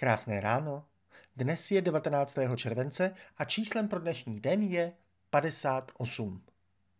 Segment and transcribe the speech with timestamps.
[0.00, 0.84] Krásné ráno.
[1.36, 2.38] Dnes je 19.
[2.56, 4.92] července a číslem pro dnešní den je
[5.30, 6.42] 58.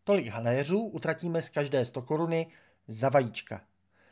[0.04, 2.46] Tolik haléřů utratíme z každé 100 koruny
[2.88, 3.60] za vajíčka.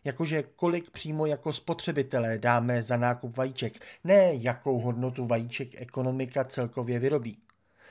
[0.05, 3.73] Jakože kolik přímo jako spotřebitelé dáme za nákup vajíček,
[4.05, 7.39] ne jakou hodnotu vajíček ekonomika celkově vyrobí.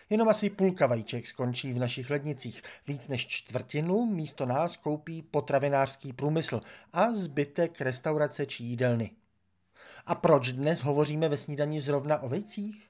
[0.09, 2.61] Jenom asi půlka vajíček skončí v našich lednicích.
[2.87, 6.61] Víc než čtvrtinu místo nás koupí potravinářský průmysl
[6.93, 9.11] a zbytek restaurace či jídelny.
[10.07, 12.89] A proč dnes hovoříme ve snídani zrovna o vejcích?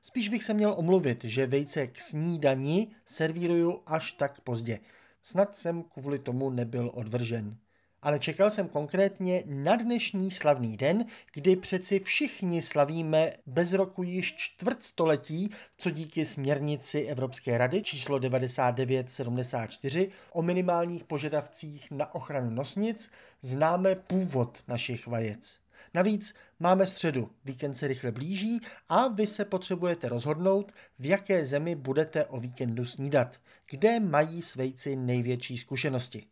[0.00, 4.78] Spíš bych se měl omluvit, že vejce k snídani servíruju až tak pozdě.
[5.22, 7.56] Snad jsem kvůli tomu nebyl odvržen.
[8.02, 14.34] Ale čekal jsem konkrétně na dnešní slavný den, kdy přeci všichni slavíme bez roku již
[14.36, 23.10] čtvrtstoletí, co díky směrnici Evropské rady číslo 9974 o minimálních požadavcích na ochranu nosnic
[23.42, 25.63] známe původ našich vajec.
[25.94, 31.74] Navíc máme středu, víkend se rychle blíží a vy se potřebujete rozhodnout, v jaké zemi
[31.74, 36.26] budete o víkendu snídat, kde mají svejci největší zkušenosti.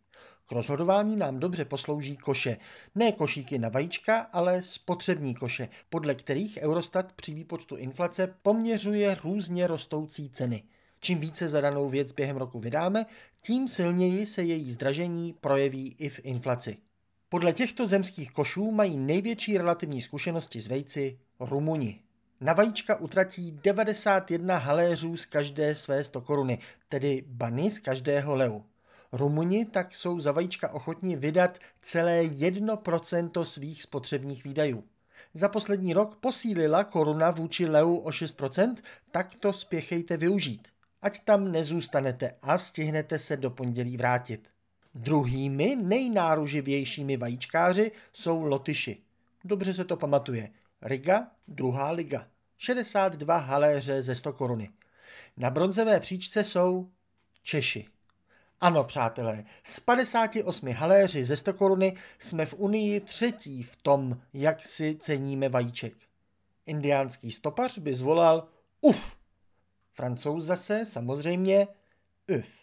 [0.49, 2.57] K rozhodování nám dobře poslouží koše.
[2.95, 9.67] Ne košíky na vajíčka, ale spotřební koše, podle kterých Eurostat při výpočtu inflace poměřuje různě
[9.67, 10.63] rostoucí ceny.
[11.01, 13.07] Čím více za danou věc během roku vydáme,
[13.43, 16.77] tím silněji se její zdražení projeví i v inflaci.
[17.33, 22.01] Podle těchto zemských košů mají největší relativní zkušenosti s vejci Rumuni.
[22.41, 28.63] Na vajíčka utratí 91 haléřů z každé své 100 koruny, tedy bany z každého leu.
[29.13, 34.85] Rumuni tak jsou za vajíčka ochotní vydat celé 1% svých spotřebních výdajů.
[35.35, 38.77] Za poslední rok posílila koruna vůči leu o 6%,
[39.11, 40.69] tak to spěchejte využít.
[41.03, 44.49] Ať tam nezůstanete a stihnete se do pondělí vrátit.
[44.95, 49.03] Druhými nejnáruživějšími vajíčkáři jsou Lotyši.
[49.45, 50.51] Dobře se to pamatuje.
[50.83, 52.27] Riga, druhá liga.
[52.59, 54.71] 62 haléře ze 100 koruny.
[55.37, 56.91] Na bronzové příčce jsou
[57.43, 57.87] Češi.
[58.61, 64.65] Ano, přátelé, z 58 haléři ze 100 koruny jsme v Unii třetí v tom, jak
[64.65, 65.95] si ceníme vajíček.
[66.67, 68.49] Indiánský stopař by zvolal
[68.81, 69.17] uf.
[69.93, 71.69] Francouz zase samozřejmě
[72.39, 72.62] uf.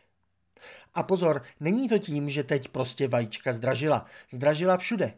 [0.93, 4.05] A pozor, není to tím, že teď prostě vajíčka zdražila.
[4.31, 5.13] Zdražila všude.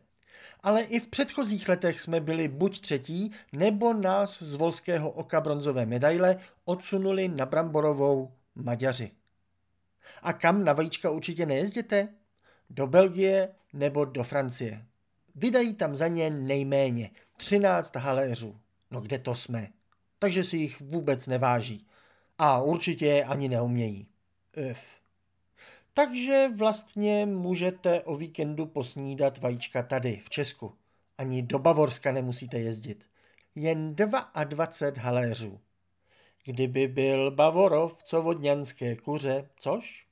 [0.63, 5.85] Ale i v předchozích letech jsme byli buď třetí, nebo nás z volského oka bronzové
[5.85, 9.11] medaile odsunuli na Bramborovou Maďaři.
[10.21, 12.07] A kam na vajíčka určitě nejezděte?
[12.69, 14.85] Do Belgie nebo do Francie.
[15.35, 18.59] Vydají tam za ně nejméně 13 haléřů.
[18.91, 19.67] No kde to jsme?
[20.19, 21.87] Takže si jich vůbec neváží.
[22.37, 24.07] A určitě ani neumějí.
[24.71, 25.00] Uf.
[25.93, 30.73] Takže vlastně můžete o víkendu posnídat vajíčka tady, v Česku.
[31.17, 33.05] Ani do Bavorska nemusíte jezdit.
[33.55, 35.59] Jen 22 haléřů.
[36.45, 40.07] Kdyby byl Bavorov, co vodňanské kuře, což?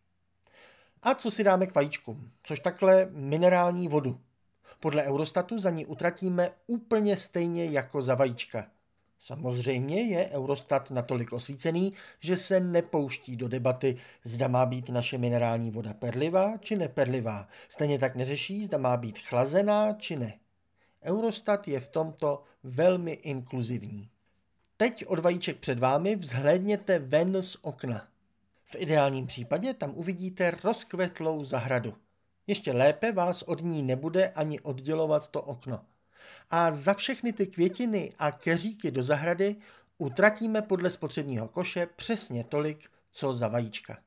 [1.02, 2.32] A co si dáme k vajíčkům?
[2.44, 4.22] Což takhle minerální vodu.
[4.80, 8.72] Podle Eurostatu za ní utratíme úplně stejně jako za vajíčka–
[9.22, 15.72] Samozřejmě je Eurostat natolik osvícený, že se nepouští do debaty, zda má být naše minerální
[15.72, 17.48] voda perlivá či neperlivá.
[17.70, 20.40] Stejně tak neřeší, zda má být chlazená či ne.
[21.04, 24.10] Eurostat je v tomto velmi inkluzivní.
[24.78, 28.08] Teď od vajíček před vámi vzhlédněte ven z okna.
[28.66, 31.94] V ideálním případě tam uvidíte rozkvetlou zahradu.
[32.48, 35.80] Ještě lépe vás od ní nebude ani oddělovat to okno
[36.50, 39.56] a za všechny ty květiny a keříky do zahrady
[39.98, 43.98] utratíme podle spotřebního koše přesně tolik, co za vajíčka.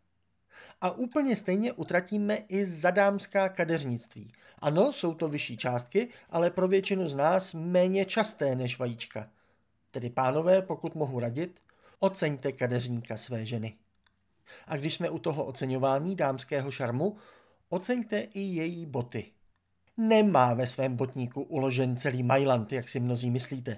[0.80, 4.32] A úplně stejně utratíme i za dámská kadeřnictví.
[4.58, 9.30] Ano, jsou to vyšší částky, ale pro většinu z nás méně časté než vajíčka.
[9.90, 11.60] Tedy pánové, pokud mohu radit,
[11.98, 13.76] oceňte kadeřníka své ženy.
[14.66, 17.16] A když jsme u toho oceňování dámského šarmu,
[17.68, 19.32] oceňte i její boty
[19.96, 23.76] nemá ve svém botníku uložen celý Mailand, jak si mnozí myslíte.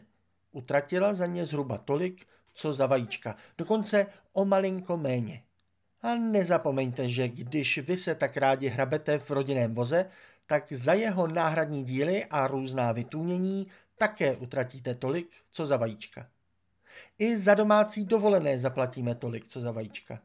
[0.52, 5.42] Utratila za ně zhruba tolik, co za vajíčka, dokonce o malinko méně.
[6.02, 10.06] A nezapomeňte, že když vy se tak rádi hrabete v rodinném voze,
[10.46, 13.66] tak za jeho náhradní díly a různá vytůnění
[13.96, 16.26] také utratíte tolik, co za vajíčka.
[17.18, 20.20] I za domácí dovolené zaplatíme tolik, co za vajíčka.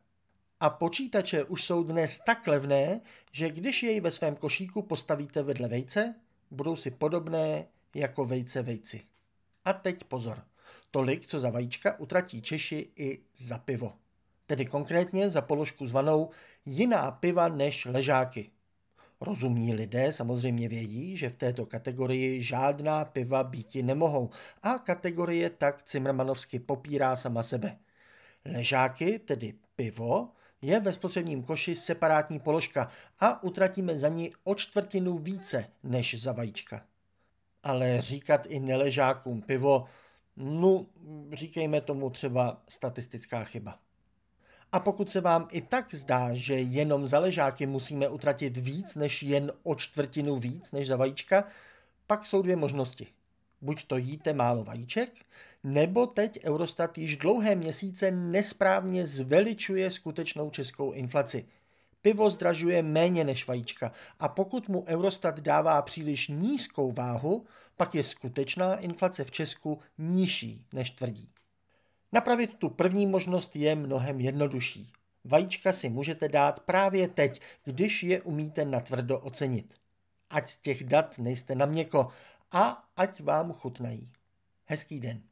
[0.62, 3.02] A počítače už jsou dnes tak levné,
[3.32, 6.16] že když jej ve svém košíku postavíte vedle vejce,
[6.52, 7.66] budou si podobné
[7.96, 9.02] jako vejce vejci.
[9.66, 10.44] A teď pozor.
[10.92, 13.94] Tolik, co za vajíčka, utratí Češi i za pivo.
[14.48, 16.30] Tedy konkrétně za položku zvanou
[16.66, 18.50] jiná piva než ležáky.
[19.22, 24.30] Rozumní lidé samozřejmě vědí, že v této kategorii žádná piva býti nemohou
[24.64, 27.78] a kategorie tak Cimrmanovsky popírá sama sebe.
[28.46, 30.30] Ležáky, tedy pivo,
[30.62, 36.32] je ve spotřebním koši separátní položka a utratíme za ní o čtvrtinu více než za
[36.32, 36.86] vajíčka.
[37.64, 39.86] Ale říkat i neležákům pivo,
[40.38, 40.86] no
[41.34, 43.80] říkejme tomu třeba statistická chyba.
[44.72, 49.24] A pokud se vám i tak zdá, že jenom za ležáky musíme utratit víc než
[49.24, 51.44] jen o čtvrtinu víc než za vajíčka,
[52.08, 53.08] pak jsou dvě možnosti.
[53.62, 55.26] Buď to jíte málo vajíček,
[55.64, 61.46] nebo teď Eurostat již dlouhé měsíce nesprávně zveličuje skutečnou českou inflaci.
[62.02, 67.46] Pivo zdražuje méně než vajíčka a pokud mu Eurostat dává příliš nízkou váhu,
[67.78, 71.30] pak je skutečná inflace v Česku nižší než tvrdí.
[72.12, 74.92] Napravit tu první možnost je mnohem jednodušší.
[75.24, 79.74] Vajíčka si můžete dát právě teď, když je umíte natvrdo ocenit.
[80.30, 82.08] Ať z těch dat nejste na měko
[82.52, 84.12] a ať vám chutnají.
[84.66, 85.29] Hezký den.